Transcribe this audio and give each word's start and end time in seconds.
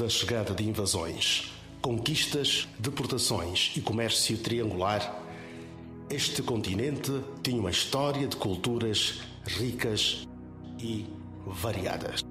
da 0.00 0.08
chegada 0.08 0.54
de 0.54 0.66
invasões, 0.66 1.52
conquistas, 1.82 2.66
deportações 2.78 3.70
e 3.76 3.82
comércio 3.82 4.38
triangular, 4.38 5.14
este 6.08 6.42
continente 6.42 7.22
tinha 7.42 7.60
uma 7.60 7.70
história 7.70 8.26
de 8.26 8.34
culturas 8.34 9.20
ricas 9.44 10.26
e 10.78 11.06
variadas. 11.46 12.24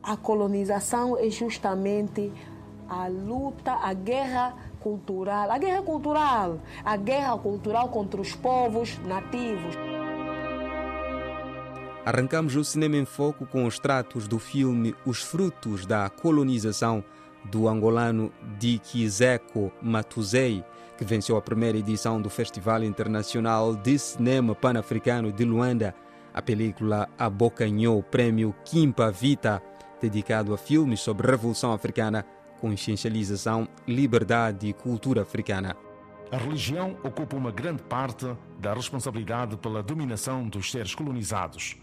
A 0.00 0.16
colonização 0.16 1.18
é 1.18 1.28
justamente 1.28 2.32
a 2.88 3.08
luta, 3.08 3.72
a 3.72 3.92
guerra 3.92 4.54
cultural, 4.78 5.50
a 5.50 5.58
guerra 5.58 5.82
cultural, 5.82 6.60
a 6.84 6.96
guerra 6.96 7.36
cultural 7.38 7.88
contra 7.88 8.20
os 8.20 8.36
povos 8.36 8.96
nativos. 8.98 9.87
Arrancamos 12.08 12.56
o 12.56 12.64
cinema 12.64 12.96
em 12.96 13.04
foco 13.04 13.44
com 13.44 13.66
os 13.66 13.78
tratos 13.78 14.26
do 14.26 14.38
filme 14.38 14.94
Os 15.04 15.22
Frutos 15.22 15.84
da 15.84 16.08
Colonização 16.08 17.04
do 17.44 17.68
angolano 17.68 18.32
Dikizeko 18.58 19.70
Matuzei, 19.82 20.64
que 20.96 21.04
venceu 21.04 21.36
a 21.36 21.42
primeira 21.42 21.76
edição 21.76 22.18
do 22.18 22.30
Festival 22.30 22.82
Internacional 22.82 23.76
de 23.76 23.98
Cinema 23.98 24.54
Pan-Africano 24.54 25.30
de 25.30 25.44
Luanda. 25.44 25.94
A 26.32 26.40
película 26.40 27.10
abocanhou 27.18 27.98
o 27.98 28.02
prêmio 28.02 28.54
Kimpa 28.64 29.10
Vita, 29.10 29.62
dedicado 30.00 30.54
a 30.54 30.56
filmes 30.56 31.00
sobre 31.00 31.30
Revolução 31.30 31.74
Africana, 31.74 32.24
consciencialização, 32.58 33.68
liberdade 33.86 34.66
e 34.66 34.72
cultura 34.72 35.20
africana. 35.20 35.76
A 36.32 36.38
religião 36.38 36.96
ocupa 37.04 37.36
uma 37.36 37.52
grande 37.52 37.82
parte 37.82 38.34
da 38.58 38.72
responsabilidade 38.72 39.58
pela 39.58 39.82
dominação 39.82 40.48
dos 40.48 40.70
seres 40.70 40.94
colonizados. 40.94 41.76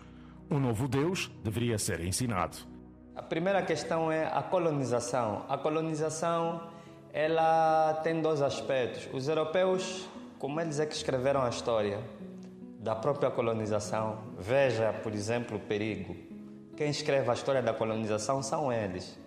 Um 0.50 0.60
novo 0.60 0.88
Deus 0.88 1.32
deveria 1.44 1.78
ser 1.80 2.00
ensinado. 2.02 2.58
A 3.16 3.22
primeira 3.22 3.64
questão 3.64 4.12
é 4.12 4.26
a 4.26 4.44
colonização. 4.44 5.44
A 5.50 5.58
colonização 5.58 6.70
ela 7.12 7.94
tem 8.04 8.22
dois 8.22 8.42
aspectos. 8.42 9.10
Os 9.12 9.28
europeus, 9.28 10.08
como 10.38 10.62
eles 10.62 10.80
é 10.80 10.86
que 10.86 10.94
escreveram 10.94 11.42
a 11.42 11.50
história 11.50 12.00
da 12.80 12.96
própria 12.96 13.32
colonização, 13.32 14.20
veja, 14.38 14.94
por 15.02 15.14
exemplo, 15.14 15.58
o 15.58 15.60
perigo. 15.60 16.16
Quem 16.78 16.90
escreve 16.90 17.30
a 17.32 17.34
história 17.34 17.64
da 17.64 17.74
colonização 17.74 18.44
são 18.44 18.72
eles. 18.72 19.18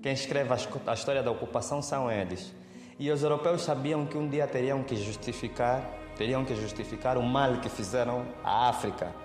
Quem 0.00 0.12
escreve 0.12 0.54
a 0.86 0.94
história 0.94 1.22
da 1.22 1.30
ocupação 1.30 1.82
são 1.82 2.10
eles. 2.10 2.54
E 2.98 3.10
os 3.10 3.22
europeus 3.22 3.62
sabiam 3.62 4.06
que 4.06 4.16
um 4.16 4.28
dia 4.28 4.46
teriam 4.46 4.82
que 4.82 4.96
justificar, 4.96 5.82
teriam 6.16 6.44
que 6.44 6.54
justificar 6.54 7.18
o 7.18 7.22
mal 7.22 7.56
que 7.56 7.68
fizeram 7.68 8.24
à 8.42 8.68
África 8.68 9.21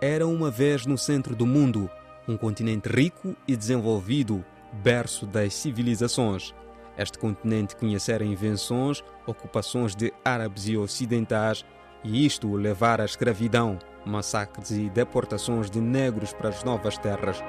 era 0.00 0.26
uma 0.26 0.50
vez 0.50 0.86
no 0.86 0.96
centro 0.96 1.34
do 1.34 1.44
mundo, 1.44 1.90
um 2.26 2.36
continente 2.36 2.88
rico 2.88 3.34
e 3.46 3.56
desenvolvido, 3.56 4.44
berço 4.72 5.26
das 5.26 5.54
civilizações. 5.54 6.54
Este 6.96 7.18
continente 7.18 7.74
conhecera 7.74 8.24
invenções, 8.24 9.02
ocupações 9.26 9.96
de 9.96 10.12
árabes 10.24 10.68
e 10.68 10.76
ocidentais, 10.76 11.64
e 12.04 12.24
isto 12.24 12.54
levar 12.54 13.00
à 13.00 13.04
escravidão, 13.04 13.78
massacres 14.04 14.70
e 14.70 14.88
deportações 14.88 15.70
de 15.70 15.80
negros 15.80 16.32
para 16.32 16.48
as 16.50 16.62
novas 16.62 16.96
terras. 16.96 17.42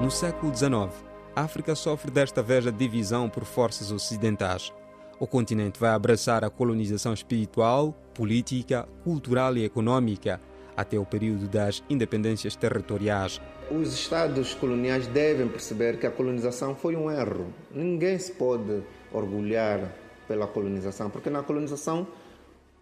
No 0.00 0.10
século 0.10 0.54
XIX, 0.54 1.04
a 1.36 1.42
África 1.42 1.74
sofre 1.74 2.10
desta 2.10 2.42
vez 2.42 2.66
a 2.66 2.70
divisão 2.70 3.28
por 3.28 3.44
forças 3.44 3.90
ocidentais 3.90 4.72
o 5.20 5.26
continente 5.26 5.78
vai 5.78 5.90
abraçar 5.90 6.42
a 6.42 6.48
colonização 6.48 7.12
espiritual, 7.12 7.94
política, 8.14 8.88
cultural 9.04 9.54
e 9.54 9.64
econômica 9.64 10.40
até 10.74 10.98
o 10.98 11.04
período 11.04 11.46
das 11.46 11.84
independências 11.90 12.56
territoriais. 12.56 13.38
Os 13.70 13.92
estados 13.92 14.54
coloniais 14.54 15.06
devem 15.06 15.46
perceber 15.46 15.98
que 15.98 16.06
a 16.06 16.10
colonização 16.10 16.74
foi 16.74 16.96
um 16.96 17.10
erro. 17.10 17.52
Ninguém 17.70 18.18
se 18.18 18.32
pode 18.32 18.82
orgulhar 19.12 19.92
pela 20.26 20.46
colonização, 20.46 21.10
porque 21.10 21.28
na 21.28 21.42
colonização 21.42 22.06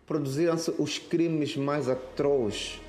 produziram-se 0.07 0.73
os 0.79 0.97
crimes 0.97 1.57
mais 1.57 1.89
atrozes 1.89 2.81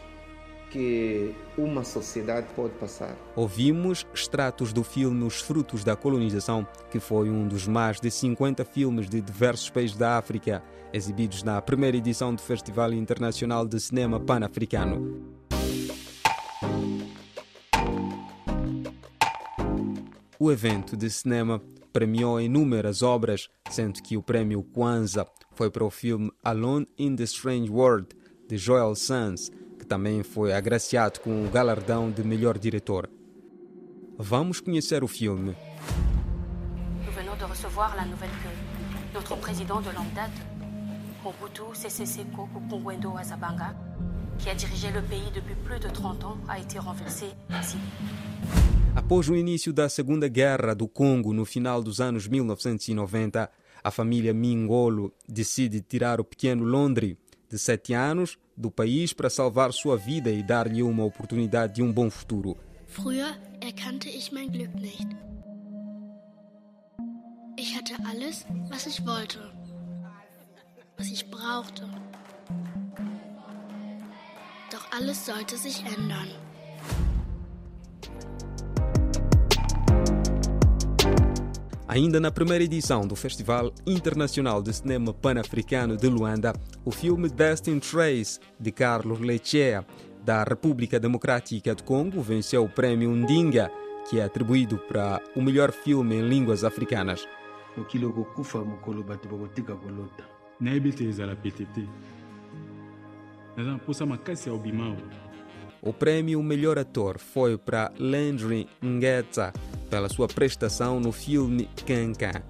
que 0.70 1.36
uma 1.58 1.84
sociedade 1.84 2.48
pode 2.56 2.74
passar. 2.76 3.16
Ouvimos 3.36 4.06
extratos 4.14 4.72
do 4.72 4.84
filme 4.84 5.24
Os 5.24 5.42
Frutos 5.42 5.84
da 5.84 5.96
Colonização, 5.96 6.68
que 6.92 7.00
foi 7.00 7.30
um 7.30 7.48
dos 7.48 7.68
mais 7.68 8.00
de 8.00 8.10
50 8.10 8.64
filmes 8.66 9.10
de 9.10 9.22
diversos 9.22 9.70
países 9.70 9.98
da 9.98 10.18
África, 10.18 10.64
exibidos 10.94 11.44
na 11.44 11.62
primeira 11.62 11.98
edição 11.98 12.34
do 12.34 12.42
Festival 12.42 12.94
Internacional 12.94 13.68
de 13.68 13.80
Cinema 13.80 14.20
Pan-Africano. 14.20 15.40
O 20.42 20.52
evento 20.52 20.96
de 20.96 21.10
cinema 21.10 21.62
premiou 21.92 22.40
inúmeras 22.40 23.02
obras, 23.02 23.50
sendo 23.70 24.02
que 24.02 24.16
o 24.16 24.24
prêmio 24.24 24.64
Kwanzaa 24.64 25.28
foi 25.54 25.70
para 25.70 25.84
o 25.84 25.90
filme 25.90 26.32
Alone 26.42 26.88
in 26.98 27.16
the 27.16 27.24
Strange 27.24 27.70
World, 27.70 28.08
de 28.48 28.58
Joel 28.58 28.96
Sands, 28.96 29.52
também 29.90 30.22
foi 30.22 30.54
agraciado 30.54 31.20
com 31.20 31.44
o 31.44 31.50
galardão 31.50 32.12
de 32.12 32.24
melhor 32.24 32.60
diretor. 32.60 33.10
Vamos 34.20 34.62
conhecer 34.62 35.04
o 35.04 35.08
filme. 35.08 35.56
Nous 37.04 37.14
venons 37.16 37.36
de 37.36 37.46
recevoir 37.46 37.96
la 37.96 38.06
nouvelle 38.06 38.30
que 38.44 38.50
notre 39.16 39.36
président 39.38 39.82
de 39.82 39.90
longue 39.90 40.14
date, 40.14 40.40
Mobutu 41.24 41.74
Sese 41.74 42.06
Seko 42.06 42.48
Azabanga, 43.18 43.76
qui 44.38 44.50
a 44.50 44.54
dirigé 44.54 44.92
le 44.92 45.02
pays 45.02 45.32
depuis 45.34 45.56
plus 45.56 45.80
de 45.80 45.90
30 45.90 46.24
ans, 46.24 46.38
a 46.48 46.60
été 46.60 46.78
renversé 46.78 47.26
ici. 47.60 47.78
Após 48.96 49.28
o 49.28 49.36
início 49.36 49.74
da 49.74 49.90
Segunda 49.90 50.28
Guerra 50.28 50.76
do 50.76 50.88
Congo 50.88 51.34
no 51.34 51.46
final 51.46 51.82
dos 51.82 52.00
anos 52.00 52.28
1990, 52.28 53.50
a 53.84 53.92
família 53.92 54.34
Mingolo 54.34 55.14
decide 55.28 55.82
tirar 55.82 56.20
o 56.20 56.24
pequeno 56.24 56.64
Londres, 56.64 57.16
de 57.50 57.58
7 57.58 57.94
anos, 57.94 58.38
do 58.60 58.70
país 58.70 59.14
para 59.14 59.30
salvar 59.30 59.72
sua 59.72 59.96
vida 59.96 60.30
e 60.30 60.44
dar-lhe 60.44 60.84
uma 60.84 61.06
oportunidade 61.06 61.76
de 61.76 61.82
um 61.82 61.94
bom 61.94 62.10
futuro. 62.10 62.58
Früher 62.86 63.34
erkannte 63.62 64.10
ich 64.10 64.34
mein 64.34 64.52
Glück 64.52 64.76
nicht. 64.76 65.08
Ich 67.58 67.78
hatte 67.78 67.94
alles, 68.06 68.46
was 68.70 68.86
ich 68.86 69.06
wollte, 69.06 69.40
was 70.98 71.08
ich 71.08 71.30
brauchte. 71.30 71.88
Doch 74.72 74.92
alles 74.92 75.26
sollte 75.26 75.58
sich 75.58 75.84
ändern. 75.86 76.28
Ainda 81.90 82.20
na 82.20 82.30
primeira 82.30 82.64
edição 82.64 83.08
do 83.08 83.16
Festival 83.16 83.74
Internacional 83.84 84.62
de 84.62 84.72
Cinema 84.72 85.12
Pan-Africano 85.12 85.98
de 85.98 86.08
Luanda, 86.08 86.54
o 86.86 86.92
filme 86.92 87.28
Destin 87.28 87.80
Trace, 87.80 88.40
de 88.60 88.72
Carlos 88.72 89.20
Lechea, 89.20 89.84
da 90.24 90.44
República 90.44 91.00
Democrática 91.00 91.74
do 91.74 91.82
Congo, 91.82 92.22
venceu 92.22 92.64
o 92.64 92.70
prêmio 92.70 93.10
Ndinga, 93.10 93.72
que 94.08 94.20
é 94.20 94.24
atribuído 94.24 94.78
para 94.78 95.20
o 95.36 95.42
melhor 95.42 95.72
filme 95.72 96.14
em 96.14 96.30
línguas 96.30 96.64
africanas. 96.64 97.28
O 105.82 105.94
prêmio 105.94 106.44
Melhor 106.44 106.78
Ator 106.78 107.18
foi 107.18 107.58
para 107.58 107.92
Landry 107.98 108.68
Ngeta 108.80 109.52
pela 109.90 110.10
sua 110.10 110.28
prestação 110.28 111.00
no 111.00 111.12
filme 111.12 111.70
Cancan. 111.86 112.42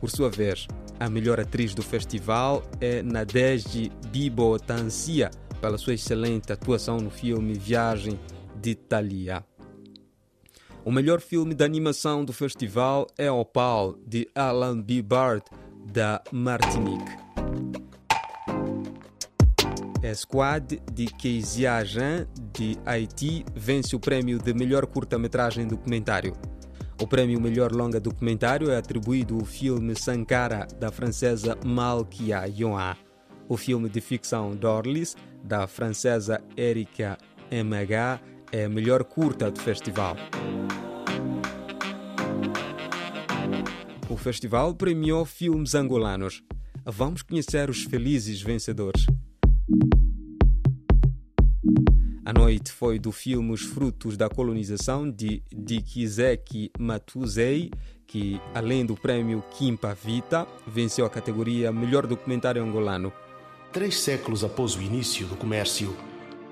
Por 0.00 0.10
sua 0.10 0.30
vez, 0.30 0.66
a 0.98 1.08
melhor 1.08 1.38
atriz 1.38 1.74
do 1.74 1.82
festival 1.82 2.62
é 2.80 3.02
Nadege 3.02 3.90
Bibo 4.10 4.58
Tancia 4.58 5.30
pela 5.60 5.78
sua 5.78 5.94
excelente 5.94 6.52
atuação 6.52 6.98
no 6.98 7.10
filme 7.10 7.54
Viagem 7.54 8.18
de 8.60 8.74
Thalia. 8.74 9.44
O 10.84 10.92
melhor 10.92 11.20
filme 11.20 11.54
de 11.54 11.64
animação 11.64 12.24
do 12.24 12.32
festival 12.32 13.06
é 13.18 13.30
Opal, 13.30 13.96
de 14.06 14.28
Alan 14.34 14.80
B. 14.80 15.02
Bart, 15.02 15.44
da 15.92 16.22
Martinique. 16.30 17.26
Squad 20.14 20.80
de 20.92 21.06
Kezia 21.06 21.84
Jean, 21.84 22.28
de 22.52 22.78
Haiti, 22.86 23.44
vence 23.54 23.96
o 23.96 24.00
prêmio 24.00 24.38
de 24.38 24.54
melhor 24.54 24.86
curta-metragem 24.86 25.66
documentário. 25.66 26.32
O 26.98 27.06
prêmio 27.06 27.38
Melhor 27.38 27.72
Longa 27.72 28.00
Documentário 28.00 28.70
é 28.70 28.76
atribuído 28.78 29.34
ao 29.34 29.44
filme 29.44 29.94
Sankara, 29.94 30.66
da 30.80 30.90
francesa 30.90 31.56
Malkia 31.62 32.46
Yoa. 32.48 32.96
O 33.46 33.56
filme 33.56 33.88
de 33.90 34.00
ficção 34.00 34.56
Dorlis, 34.56 35.14
da 35.44 35.66
francesa 35.66 36.42
Erika 36.56 37.18
MH, 37.50 38.20
é 38.50 38.64
a 38.64 38.68
melhor 38.68 39.04
curta 39.04 39.50
do 39.50 39.60
festival. 39.60 40.16
O 44.08 44.16
festival 44.16 44.74
premiou 44.74 45.26
filmes 45.26 45.74
angolanos. 45.74 46.42
Vamos 46.84 47.20
conhecer 47.20 47.68
os 47.68 47.84
felizes 47.84 48.40
vencedores. 48.40 49.04
A 52.26 52.32
noite 52.32 52.72
foi 52.72 52.98
do 52.98 53.12
filme 53.12 53.52
Os 53.52 53.62
Frutos 53.62 54.16
da 54.16 54.28
Colonização 54.28 55.08
de 55.08 55.44
Dikizeki 55.48 56.72
Matuzei, 56.76 57.70
que, 58.04 58.40
além 58.52 58.84
do 58.84 58.96
prêmio 58.96 59.44
Kimpa 59.52 59.94
Vita, 59.94 60.44
venceu 60.66 61.06
a 61.06 61.08
categoria 61.08 61.70
Melhor 61.70 62.04
Documentário 62.04 62.60
Angolano. 62.60 63.12
Três 63.72 64.00
séculos 64.00 64.42
após 64.42 64.74
o 64.74 64.82
início 64.82 65.24
do 65.28 65.36
comércio, 65.36 65.96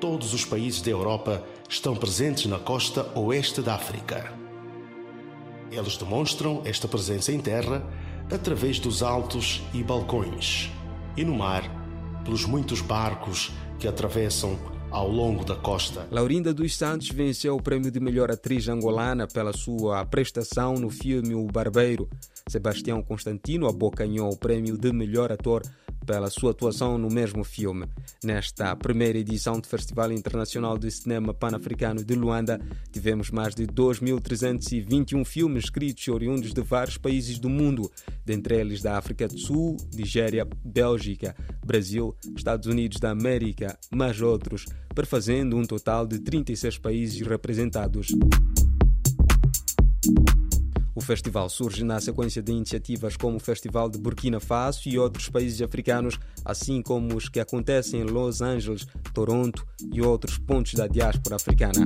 todos 0.01 0.33
os 0.33 0.45
países 0.45 0.81
da 0.81 0.93
Europa 0.93 1.45
estão 1.69 1.97
presentes 1.97 2.47
na 2.47 2.61
costa 2.61 3.11
oeste 3.19 3.61
da 3.61 3.75
África. 3.75 4.33
Eles 5.73 5.97
demonstram 5.97 6.63
esta 6.65 6.87
presença 6.87 7.33
em 7.33 7.41
terra 7.41 7.85
através 8.33 8.79
dos 8.79 9.03
altos 9.03 9.61
e 9.75 9.83
balcões, 9.83 10.71
e 11.17 11.25
no 11.25 11.35
mar, 11.35 11.69
pelos 12.23 12.45
muitos 12.45 12.81
barcos 12.81 13.51
que 13.81 13.89
atravessam 13.89 14.57
ao 14.95 15.09
longo 15.09 15.45
da 15.45 15.57
costa. 15.57 16.07
Laurinda 16.09 16.55
dos 16.55 16.77
Santos 16.77 17.09
venceu 17.09 17.57
o 17.57 17.63
prêmio 17.63 17.91
de 17.91 17.99
melhor 17.99 18.31
atriz 18.31 18.69
angolana 18.69 19.27
pela 19.27 19.53
sua 19.53 20.07
prestação 20.07 20.75
no 20.75 20.89
filme 20.89 21.35
O 21.35 21.47
Barbeiro. 21.47 22.09
Sebastião 22.49 23.03
Constantino 23.03 23.67
abocanhou 23.67 24.31
o 24.31 24.37
prêmio 24.37 24.79
de 24.79 24.93
melhor 24.93 25.33
ator 25.33 25.63
pela 26.05 26.31
sua 26.31 26.51
atuação 26.51 26.99
no 26.99 27.09
mesmo 27.09 27.43
filme. 27.43 27.87
Nesta 28.23 28.77
primeira 28.77 29.19
edição 29.19 29.59
do 29.59 29.67
Festival 29.67 30.13
Internacional 30.13 30.79
de 30.79 30.91
Cinema 30.91 31.33
Pan-Africano 31.33 32.05
de 32.05 32.15
Luanda, 32.15 32.61
tivemos 32.93 33.31
mais 33.31 33.55
de 33.55 33.67
2.321 33.67 35.25
filmes 35.25 35.65
escritos 35.65 36.07
oriundos 36.09 36.53
de 36.53 36.61
vários 36.61 36.99
países 36.99 37.39
do 37.39 37.49
mundo, 37.49 37.91
dentre 38.25 38.57
eles 38.57 38.83
da 38.83 38.99
África 38.99 39.27
do 39.27 39.39
Sul, 39.39 39.77
Nigéria, 39.95 40.47
Bélgica, 40.65 41.35
Brasil, 41.65 42.15
Estados 42.37 42.67
Unidos 42.67 43.01
da 43.01 43.11
América, 43.11 43.79
mais 43.91 44.21
outros, 44.21 44.67
perfazendo 44.95 45.57
um 45.57 45.65
total 45.65 46.07
de 46.07 46.19
36 46.19 46.79
países 46.79 47.27
representados. 47.27 48.09
O 50.95 51.01
festival 51.01 51.49
surge 51.49 51.83
na 51.83 52.01
sequência 52.01 52.41
de 52.41 52.53
iniciativas 52.53 53.17
como 53.17 53.37
o 53.37 53.41
Festival 53.41 53.89
de 53.91 53.99
Burkina 53.99 54.39
Faso 54.39 54.89
e 54.89 54.99
outros 54.99 55.29
países 55.29 55.61
africanos, 55.61 56.19
assim 56.45 56.81
como 56.81 57.17
os 57.17 57.29
que 57.29 57.41
acontecem 57.41 58.01
em 58.01 58.05
Los 58.05 58.41
Angeles, 58.41 58.87
Toronto 59.13 59.67
e 59.93 60.01
outros 60.01 60.39
pontos 60.39 60.75
da 60.75 60.87
diáspora 60.87 61.37
africana. 61.37 61.85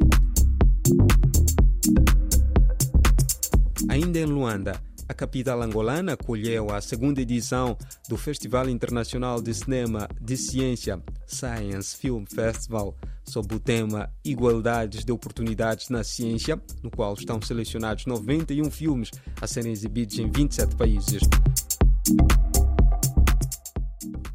Ainda 3.89 4.19
em 4.19 4.27
Luanda, 4.27 4.88
a 5.09 5.15
capital 5.15 5.63
angolana 5.63 6.13
acolheu 6.13 6.71
a 6.71 6.81
segunda 6.81 7.23
edição 7.23 7.77
do 8.09 8.17
Festival 8.17 8.69
Internacional 8.69 9.41
de 9.41 9.55
Cinema 9.55 10.07
de 10.21 10.37
Ciência 10.37 11.03
Science 11.27 11.97
Film 11.97 12.25
Festival, 12.27 12.95
sob 13.25 13.55
o 13.55 13.61
tema 13.61 14.11
Igualdades 14.25 15.05
de 15.05 15.11
Oportunidades 15.11 15.89
na 15.89 16.05
Ciência, 16.05 16.61
no 16.83 16.91
qual 16.91 17.15
estão 17.15 17.41
selecionados 17.41 18.05
91 18.05 18.71
filmes 18.71 19.11
a 19.41 19.47
serem 19.47 19.73
exibidos 19.73 20.19
em 20.19 20.31
27 20.31 20.77
países. 20.77 21.23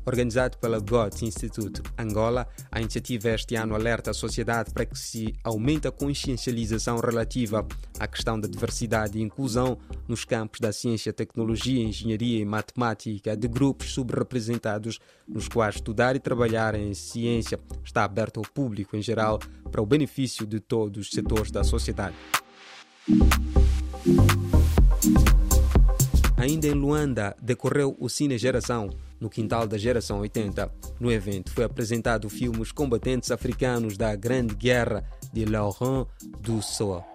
Organizado 0.05 0.57
pela 0.57 0.79
GOT 0.79 1.25
Institute 1.25 1.81
Angola, 1.97 2.47
a 2.69 2.81
iniciativa 2.81 3.29
este 3.29 3.55
ano 3.55 3.73
alerta 3.73 4.11
a 4.11 4.13
sociedade 4.13 4.71
para 4.71 4.85
que 4.85 4.97
se 4.99 5.33
aumente 5.43 5.87
a 5.87 5.91
consciencialização 5.91 6.97
relativa 6.99 7.65
à 7.97 8.07
questão 8.07 8.37
da 8.37 8.47
diversidade 8.47 9.17
e 9.17 9.21
inclusão 9.21 9.77
nos 10.07 10.25
campos 10.25 10.59
da 10.59 10.73
ciência, 10.73 11.13
tecnologia, 11.13 11.81
engenharia 11.81 12.39
e 12.39 12.45
matemática 12.45 13.37
de 13.37 13.47
grupos 13.47 13.93
subrepresentados, 13.93 14.99
nos 15.27 15.47
quais 15.47 15.75
estudar 15.75 16.15
e 16.15 16.19
trabalhar 16.19 16.75
em 16.75 16.93
ciência 16.93 17.57
está 17.83 18.03
aberto 18.03 18.37
ao 18.37 18.43
público 18.43 18.97
em 18.97 19.01
geral 19.01 19.39
para 19.71 19.81
o 19.81 19.85
benefício 19.85 20.45
de 20.45 20.59
todos 20.59 21.07
os 21.07 21.11
setores 21.11 21.49
da 21.49 21.63
sociedade. 21.63 22.15
Ainda 26.37 26.67
em 26.67 26.73
Luanda, 26.73 27.35
decorreu 27.41 27.95
o 27.97 28.09
Cine 28.09 28.37
Geração, 28.37 28.89
no 29.23 29.29
quintal 29.29 29.65
da 29.65 29.77
Geração 29.77 30.19
80. 30.19 30.69
No 30.99 31.09
evento 31.09 31.51
foi 31.53 31.63
apresentado 31.63 32.25
o 32.25 32.29
filme 32.29 32.59
Os 32.59 32.73
Combatentes 32.73 33.31
Africanos 33.31 33.95
da 33.95 34.13
Grande 34.17 34.53
Guerra 34.53 35.05
de 35.31 35.45
Laurent 35.45 36.05
Dussault. 36.41 37.05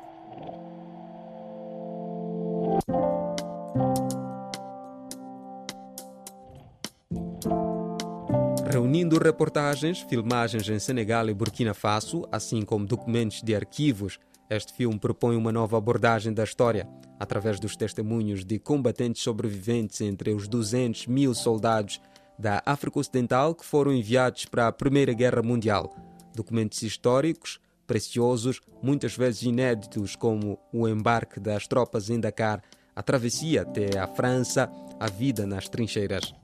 Reunindo 8.70 9.18
reportagens, 9.18 10.00
filmagens 10.00 10.68
em 10.68 10.78
Senegal 10.78 11.28
e 11.28 11.34
Burkina 11.34 11.74
Faso, 11.74 12.26
assim 12.32 12.62
como 12.62 12.86
documentos 12.86 13.42
de 13.42 13.54
arquivos, 13.54 14.18
este 14.50 14.72
filme 14.72 14.98
propõe 14.98 15.36
uma 15.36 15.52
nova 15.52 15.76
abordagem 15.76 16.32
da 16.32 16.44
história, 16.44 16.88
através 17.18 17.60
dos 17.60 17.76
testemunhos 17.76 18.44
de 18.44 18.58
combatentes 18.58 19.22
sobreviventes 19.22 20.00
entre 20.00 20.32
os 20.32 20.48
200 20.48 21.06
mil 21.06 21.34
soldados 21.34 22.00
da 22.38 22.62
África 22.64 22.98
Ocidental 22.98 23.54
que 23.54 23.64
foram 23.64 23.92
enviados 23.92 24.44
para 24.44 24.68
a 24.68 24.72
Primeira 24.72 25.12
Guerra 25.12 25.42
Mundial. 25.42 25.94
Documentos 26.34 26.82
históricos 26.82 27.60
preciosos, 27.88 28.60
muitas 28.82 29.16
vezes 29.16 29.42
inéditos, 29.42 30.14
como 30.14 30.58
o 30.72 30.86
embarque 30.86 31.40
das 31.40 31.66
tropas 31.66 32.10
em 32.10 32.20
Dakar, 32.20 32.62
a 32.94 33.02
travessia 33.02 33.62
até 33.62 33.98
a 33.98 34.06
França, 34.06 34.70
a 35.00 35.08
vida 35.08 35.46
nas 35.46 35.68
trincheiras. 35.68 36.34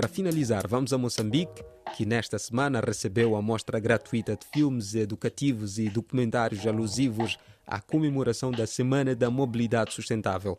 Para 0.00 0.08
finalizar, 0.08 0.66
vamos 0.66 0.94
a 0.94 0.96
Moçambique, 0.96 1.62
que 1.94 2.06
nesta 2.06 2.38
semana 2.38 2.80
recebeu 2.80 3.36
a 3.36 3.42
mostra 3.42 3.78
gratuita 3.78 4.34
de 4.34 4.46
filmes 4.46 4.94
educativos 4.94 5.78
e 5.78 5.90
documentários 5.90 6.66
alusivos 6.66 7.36
à 7.66 7.82
comemoração 7.82 8.50
da 8.50 8.66
Semana 8.66 9.14
da 9.14 9.28
Mobilidade 9.28 9.92
Sustentável. 9.92 10.58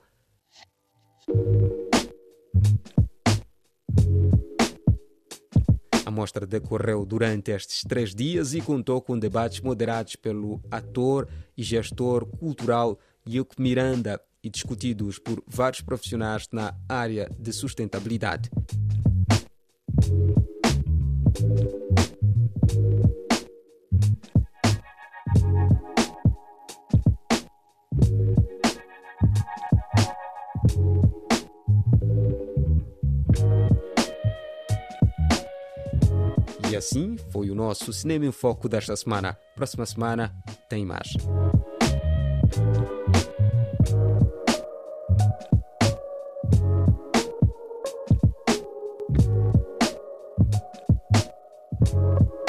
A 6.05 6.11
mostra 6.11 6.45
decorreu 6.45 7.03
durante 7.03 7.49
estes 7.49 7.81
três 7.81 8.13
dias 8.13 8.53
e 8.53 8.61
contou 8.61 9.01
com 9.01 9.17
debates 9.17 9.59
moderados 9.61 10.15
pelo 10.15 10.61
ator 10.69 11.27
e 11.57 11.63
gestor 11.63 12.27
cultural 12.27 12.99
Yuko 13.27 13.59
Miranda 13.59 14.21
e 14.43 14.51
discutidos 14.51 15.17
por 15.17 15.43
vários 15.47 15.81
profissionais 15.81 16.47
na 16.51 16.75
área 16.87 17.27
de 17.39 17.51
sustentabilidade. 17.51 18.51
E 36.71 36.75
assim 36.75 37.17
foi 37.31 37.49
o 37.49 37.55
nosso 37.55 37.91
Cinema 37.91 38.25
em 38.25 38.31
Foco 38.31 38.69
desta 38.69 38.95
semana. 38.95 39.37
Próxima 39.55 39.85
semana 39.85 40.33
tem 40.69 40.85
mais. 40.85 41.17
You. 51.87 52.40